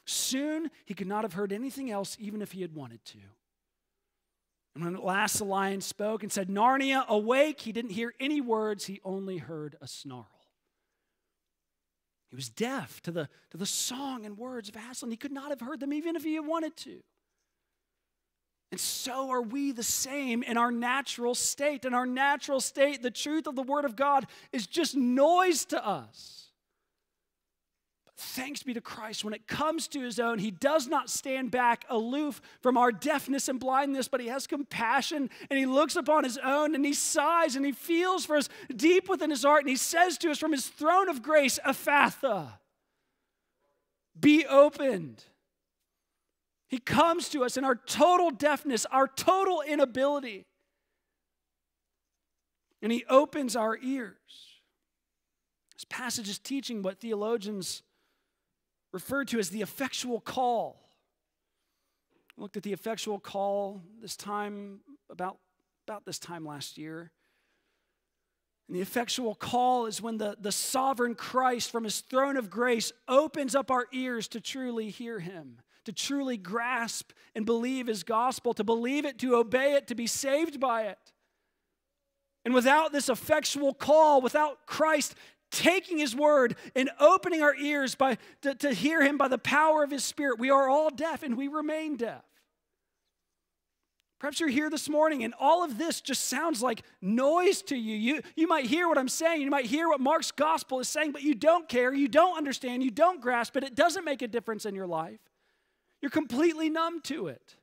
[0.09, 3.19] Soon he could not have heard anything else, even if he had wanted to.
[4.75, 8.41] And when at last the lion spoke and said, Narnia, awake, he didn't hear any
[8.41, 10.27] words, he only heard a snarl.
[12.31, 15.11] He was deaf to the, to the song and words of Aslan.
[15.11, 17.01] He could not have heard them even if he had wanted to.
[18.71, 21.85] And so are we the same in our natural state.
[21.85, 25.87] In our natural state, the truth of the Word of God is just noise to
[25.87, 26.48] us.
[28.21, 31.85] Thanks be to Christ, when it comes to His own, He does not stand back
[31.89, 36.37] aloof from our deafness and blindness, but He has compassion and He looks upon His
[36.39, 39.77] own and He sighs and He feels for us deep within His heart and He
[39.77, 42.55] says to us from His throne of grace, Ephphatha,
[44.19, 45.23] be opened.
[46.67, 50.45] He comes to us in our total deafness, our total inability,
[52.83, 54.17] and He opens our ears.
[55.77, 57.85] This passage is teaching what theologians
[58.93, 60.89] refer to as the effectual call.
[62.37, 65.39] I looked at the effectual call this time, about,
[65.87, 67.11] about this time last year.
[68.69, 72.93] And the effectual call is when the, the sovereign Christ from his throne of grace
[73.09, 78.53] opens up our ears to truly hear him to truly grasp and believe his gospel,
[78.53, 80.99] to believe it, to obey it, to be saved by it.
[82.45, 85.15] And without this effectual call, without Christ
[85.51, 89.83] taking his word and opening our ears by, to, to hear him by the power
[89.83, 92.23] of his spirit, we are all deaf and we remain deaf.
[94.19, 97.95] Perhaps you're here this morning and all of this just sounds like noise to you.
[97.97, 98.23] you.
[98.35, 101.23] You might hear what I'm saying, you might hear what Mark's gospel is saying, but
[101.23, 103.63] you don't care, you don't understand, you don't grasp it.
[103.63, 105.21] It doesn't make a difference in your life.
[106.03, 107.55] You're completely numb to it.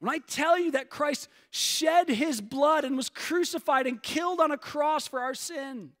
[0.00, 4.50] When I tell you that Christ shed his blood and was crucified and killed on
[4.50, 5.92] a cross for our sin,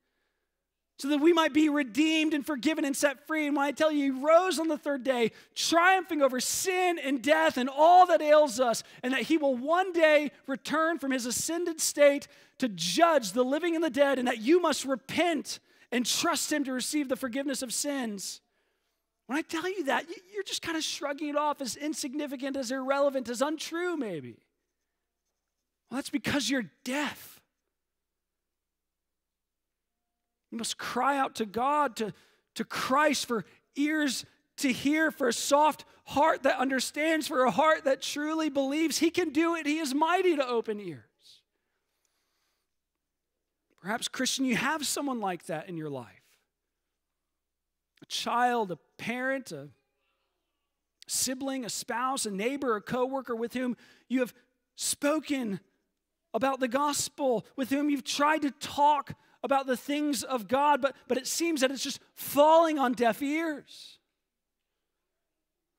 [0.96, 3.46] so that we might be redeemed and forgiven and set free.
[3.46, 7.20] And when I tell you, he rose on the third day, triumphing over sin and
[7.20, 11.26] death and all that ails us, and that he will one day return from his
[11.26, 12.28] ascended state
[12.58, 15.58] to judge the living and the dead, and that you must repent
[15.90, 18.40] and trust him to receive the forgiveness of sins.
[19.26, 22.70] When I tell you that, you're just kind of shrugging it off as insignificant, as
[22.70, 24.36] irrelevant, as untrue, maybe.
[25.90, 27.33] Well, that's because you're deaf.
[30.54, 32.14] You must cry out to God, to,
[32.54, 34.24] to Christ for ears
[34.58, 38.98] to hear, for a soft heart that understands, for a heart that truly believes.
[38.98, 41.02] He can do it, He is mighty to open ears.
[43.82, 46.22] Perhaps, Christian, you have someone like that in your life
[48.00, 49.70] a child, a parent, a
[51.08, 53.76] sibling, a spouse, a neighbor, a coworker with whom
[54.08, 54.32] you have
[54.76, 55.58] spoken
[56.32, 59.14] about the gospel, with whom you've tried to talk
[59.44, 63.22] about the things of God, but, but it seems that it's just falling on deaf
[63.22, 63.98] ears.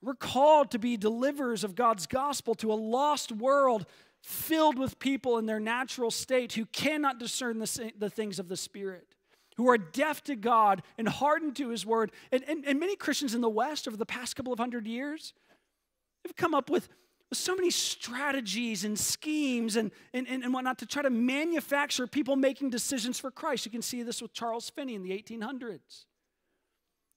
[0.02, 3.88] We're called to be deliverers of God's gospel to a lost world
[4.22, 8.58] filled with people in their natural state who cannot discern the, the things of the
[8.58, 9.16] Spirit
[9.58, 12.12] who are deaf to God and hardened to his word.
[12.32, 15.34] And, and, and many Christians in the West over the past couple of hundred years
[16.26, 16.90] have come up with, with
[17.34, 22.70] so many strategies and schemes and, and, and whatnot to try to manufacture people making
[22.70, 23.66] decisions for Christ.
[23.66, 26.06] You can see this with Charles Finney in the 1800s.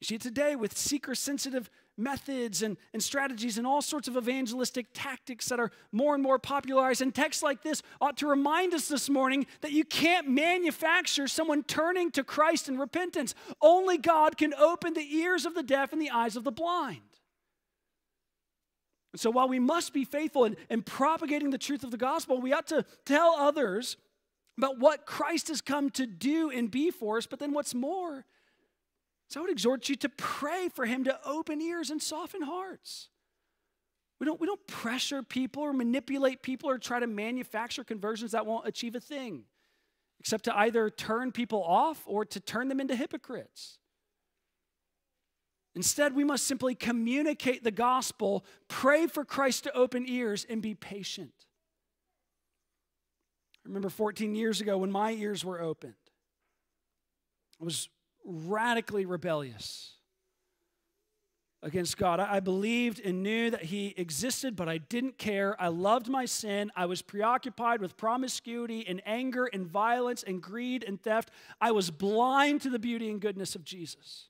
[0.01, 4.17] You see it today with seeker sensitive methods and, and strategies and all sorts of
[4.17, 7.03] evangelistic tactics that are more and more popularized.
[7.03, 11.65] And texts like this ought to remind us this morning that you can't manufacture someone
[11.65, 13.35] turning to Christ in repentance.
[13.61, 17.01] Only God can open the ears of the deaf and the eyes of the blind.
[19.19, 22.53] So while we must be faithful in, in propagating the truth of the gospel, we
[22.53, 23.97] ought to tell others
[24.57, 28.25] about what Christ has come to do and be for us, but then what's more
[29.29, 33.11] so I would exhort you to pray for him to open ears and soften hearts.
[34.19, 38.47] We don't, we don't pressure people or manipulate people or try to manufacture conversions that
[38.47, 39.45] won't achieve a thing.
[40.19, 43.79] except to either turn people off or to turn them into hypocrites.
[45.75, 50.75] Instead, we must simply communicate the gospel, pray for Christ to open ears, and be
[50.75, 51.33] patient.
[53.65, 55.95] I remember 14 years ago when my ears were opened,
[57.61, 57.89] I was
[58.25, 59.93] radically rebellious
[61.63, 62.21] against God.
[62.21, 65.61] I believed and knew that He existed, but I didn't care.
[65.61, 66.71] I loved my sin.
[66.77, 71.31] I was preoccupied with promiscuity and anger and violence and greed and theft.
[71.61, 74.28] I was blind to the beauty and goodness of Jesus.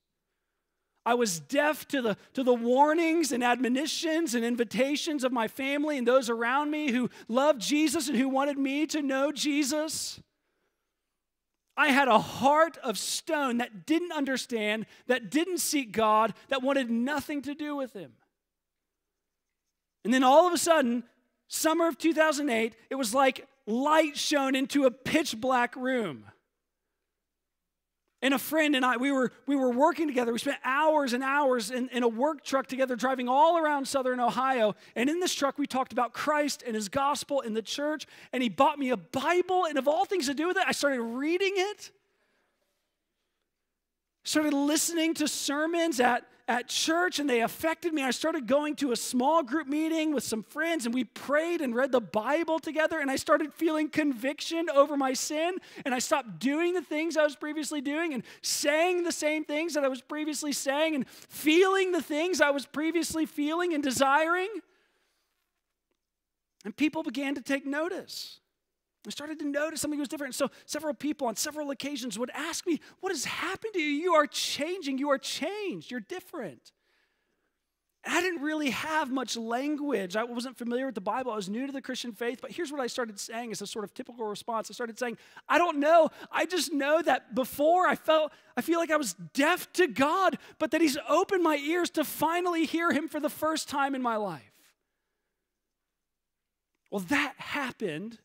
[1.06, 5.96] I was deaf to the, to the warnings and admonitions and invitations of my family
[5.96, 10.20] and those around me who loved Jesus and who wanted me to know Jesus.
[11.78, 16.90] I had a heart of stone that didn't understand, that didn't seek God, that wanted
[16.90, 18.12] nothing to do with Him.
[20.04, 21.04] And then all of a sudden,
[21.46, 26.24] summer of 2008, it was like light shone into a pitch black room.
[28.20, 30.32] And a friend and I, we were, we were working together.
[30.32, 34.18] We spent hours and hours in, in a work truck together, driving all around southern
[34.18, 34.74] Ohio.
[34.96, 38.06] And in this truck, we talked about Christ and his gospel and the church.
[38.32, 39.66] And he bought me a Bible.
[39.66, 41.92] And of all things to do with it, I started reading it.
[44.24, 48.02] Started listening to sermons at at church and they affected me.
[48.02, 51.74] I started going to a small group meeting with some friends and we prayed and
[51.74, 56.38] read the Bible together and I started feeling conviction over my sin and I stopped
[56.38, 60.00] doing the things I was previously doing and saying the same things that I was
[60.00, 64.48] previously saying and feeling the things I was previously feeling and desiring.
[66.64, 68.40] And people began to take notice.
[69.06, 70.34] I started to notice something was different.
[70.34, 73.88] So several people on several occasions would ask me, What has happened to you?
[73.88, 74.98] You are changing.
[74.98, 75.90] You are changed.
[75.90, 76.72] You're different.
[78.06, 80.16] I didn't really have much language.
[80.16, 81.32] I wasn't familiar with the Bible.
[81.32, 82.38] I was new to the Christian faith.
[82.40, 84.70] But here's what I started saying as a sort of typical response.
[84.70, 85.18] I started saying,
[85.48, 86.08] I don't know.
[86.30, 90.38] I just know that before I felt, I feel like I was deaf to God,
[90.58, 94.00] but that He's opened my ears to finally hear Him for the first time in
[94.00, 94.42] my life.
[96.90, 98.18] Well, that happened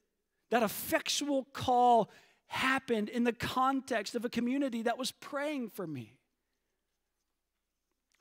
[0.54, 2.12] that effectual call
[2.46, 6.14] happened in the context of a community that was praying for me.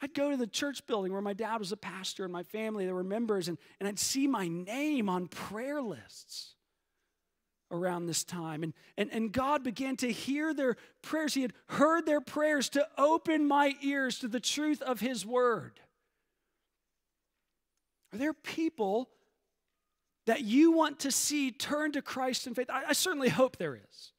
[0.01, 2.87] I'd go to the church building where my dad was a pastor and my family,
[2.87, 6.55] there were members, and, and I'd see my name on prayer lists
[7.71, 8.63] around this time.
[8.63, 11.35] And, and, and God began to hear their prayers.
[11.35, 15.81] He had heard their prayers to open my ears to the truth of His word.
[18.15, 19.11] Are there people
[20.27, 22.71] that you want to see turn to Christ in faith?
[22.71, 24.13] I, I certainly hope there is.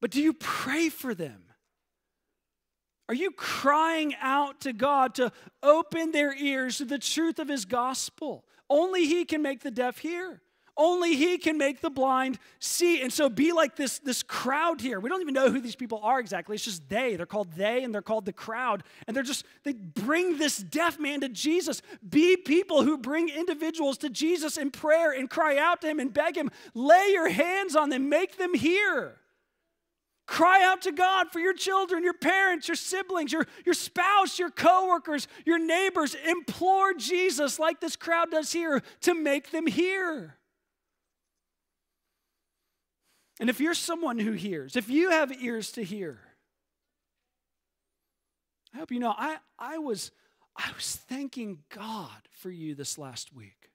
[0.00, 1.42] But do you pray for them?
[3.08, 5.32] Are you crying out to God to
[5.62, 8.44] open their ears to the truth of His gospel?
[8.68, 10.42] Only He can make the deaf hear.
[10.80, 13.02] Only he can make the blind see.
[13.02, 15.00] And so be like this, this crowd here.
[15.00, 16.54] We don't even know who these people are exactly.
[16.54, 17.16] It's just they.
[17.16, 18.84] They're called they and they're called the crowd.
[19.08, 21.82] And they're just, they bring this deaf man to Jesus.
[22.08, 26.14] Be people who bring individuals to Jesus in prayer and cry out to him and
[26.14, 26.48] beg him.
[26.74, 29.16] Lay your hands on them, make them hear.
[30.26, 34.50] Cry out to God for your children, your parents, your siblings, your, your spouse, your
[34.50, 36.14] coworkers, your neighbors.
[36.14, 40.37] Implore Jesus, like this crowd does here, to make them hear.
[43.40, 46.18] And if you're someone who hears, if you have ears to hear,
[48.74, 50.10] I hope you know I, I was
[50.56, 53.70] I was thanking God for you this last week.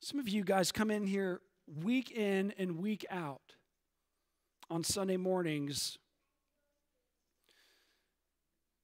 [0.00, 1.40] Some of you guys come in here
[1.82, 3.54] week in and week out
[4.70, 5.98] on Sunday mornings.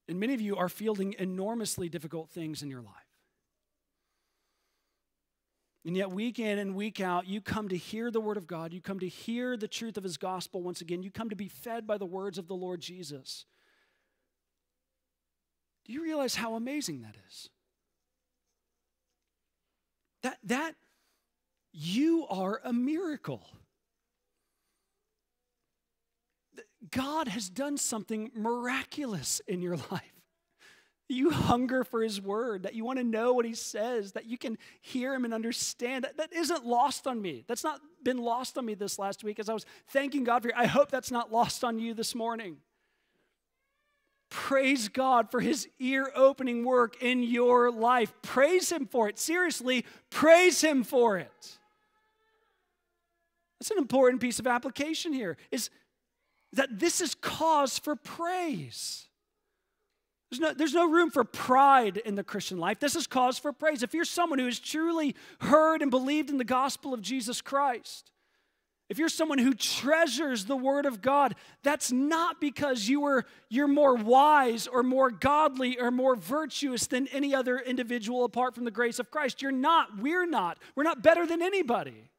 [0.07, 3.04] And many of you are fielding enormously difficult things in your life.
[5.85, 8.73] And yet, week in and week out, you come to hear the Word of God.
[8.73, 11.03] You come to hear the truth of His gospel once again.
[11.03, 13.45] You come to be fed by the words of the Lord Jesus.
[15.85, 17.49] Do you realize how amazing that is?
[20.23, 20.73] That, that
[21.71, 23.45] you are a miracle.
[26.89, 30.14] God has done something miraculous in your life
[31.07, 34.37] you hunger for his word, that you want to know what he says, that you
[34.37, 36.03] can hear him and understand.
[36.03, 37.43] That, that isn't lost on me.
[37.47, 40.47] That's not been lost on me this last week as I was thanking God for
[40.49, 40.53] you.
[40.55, 42.57] I hope that's not lost on you this morning.
[44.29, 48.11] Praise God for his ear opening work in your life.
[48.21, 49.19] Praise him for it.
[49.19, 51.57] Seriously, praise him for it.
[53.59, 55.69] That's an important piece of application here is
[56.53, 59.07] that this is cause for praise.
[60.29, 62.79] There's no, there's no room for pride in the Christian life.
[62.79, 63.83] This is cause for praise.
[63.83, 68.11] If you're someone who has truly heard and believed in the gospel of Jesus Christ,
[68.87, 73.67] if you're someone who treasures the word of God, that's not because you were you're
[73.67, 78.71] more wise or more godly or more virtuous than any other individual apart from the
[78.71, 79.41] grace of Christ.
[79.41, 80.59] You're not, we're not.
[80.75, 82.09] We're not better than anybody.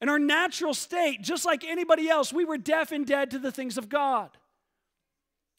[0.00, 3.52] In our natural state, just like anybody else, we were deaf and dead to the
[3.52, 4.30] things of God.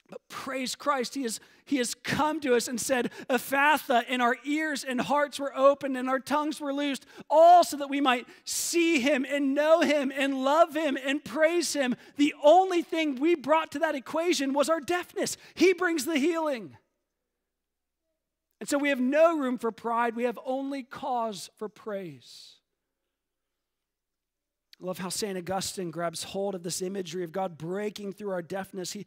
[0.10, 4.36] But praise Christ, he has, he has come to us and said, Ephphatha, and our
[4.43, 8.28] ears and hearts were opened and our tongues were loosed, all so that we might
[8.43, 11.95] see him and know him and love him and praise him.
[12.18, 15.38] The only thing we brought to that equation was our deafness.
[15.53, 16.76] He brings the healing.
[18.60, 22.55] And so we have no room for pride, we have only cause for praise.
[24.82, 25.38] I love how St.
[25.38, 28.93] Augustine grabs hold of this imagery of God breaking through our deafness.
[28.93, 29.05] He,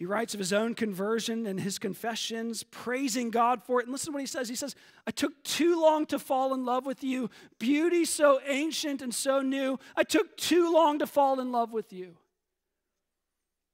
[0.00, 3.82] he writes of his own conversion and his confessions, praising God for it.
[3.84, 4.48] And listen to what he says.
[4.48, 4.74] He says,
[5.06, 7.28] I took too long to fall in love with you,
[7.58, 9.78] beauty so ancient and so new.
[9.94, 12.16] I took too long to fall in love with you.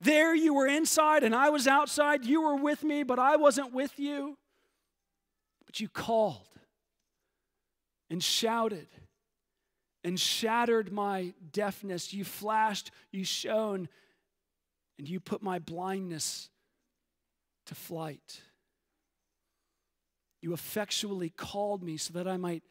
[0.01, 2.25] There you were inside and I was outside.
[2.25, 4.37] You were with me, but I wasn't with you.
[5.65, 6.49] But you called
[8.11, 8.89] and shouted
[10.03, 12.13] and shattered my deafness.
[12.13, 13.89] You flashed, you shone,
[14.99, 16.49] and you put my blindness
[17.67, 18.41] to flight.
[20.41, 22.63] You effectually called me so that I might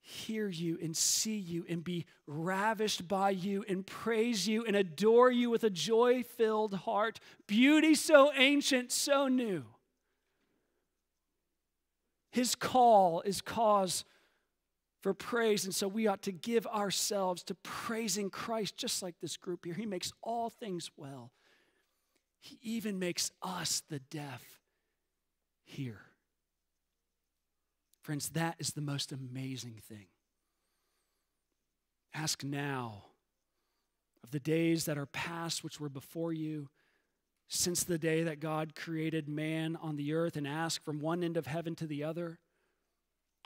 [0.00, 5.32] hear you and see you and be ravished by you and praise you and adore
[5.32, 7.18] you with a joy filled heart.
[7.48, 9.64] Beauty so ancient, so new.
[12.30, 14.04] His call is cause
[15.00, 19.36] for praise, and so we ought to give ourselves to praising Christ just like this
[19.36, 19.74] group here.
[19.74, 21.32] He makes all things well.
[22.40, 24.44] He even makes us, the deaf,
[25.64, 26.00] hear.
[28.02, 30.06] Friends, that is the most amazing thing.
[32.14, 33.04] Ask now
[34.22, 36.68] of the days that are past, which were before you,
[37.48, 41.36] since the day that God created man on the earth, and ask from one end
[41.36, 42.38] of heaven to the other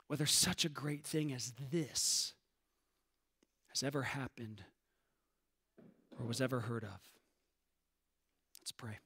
[0.07, 2.33] whether such a great thing as this
[3.69, 4.63] has ever happened
[6.19, 7.10] or was ever heard of.
[8.61, 8.99] Let's pray.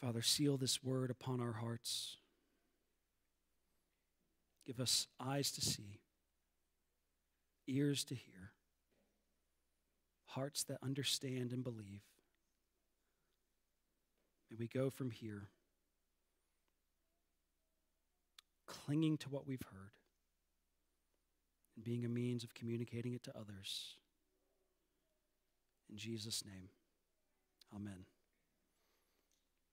[0.00, 2.16] Father, seal this word upon our hearts.
[4.66, 6.00] Give us eyes to see,
[7.66, 8.52] ears to hear,
[10.26, 12.02] hearts that understand and believe.
[14.50, 15.48] May we go from here
[18.66, 19.99] clinging to what we've heard
[21.84, 23.96] being a means of communicating it to others.
[25.90, 26.68] In Jesus' name,
[27.74, 28.04] amen.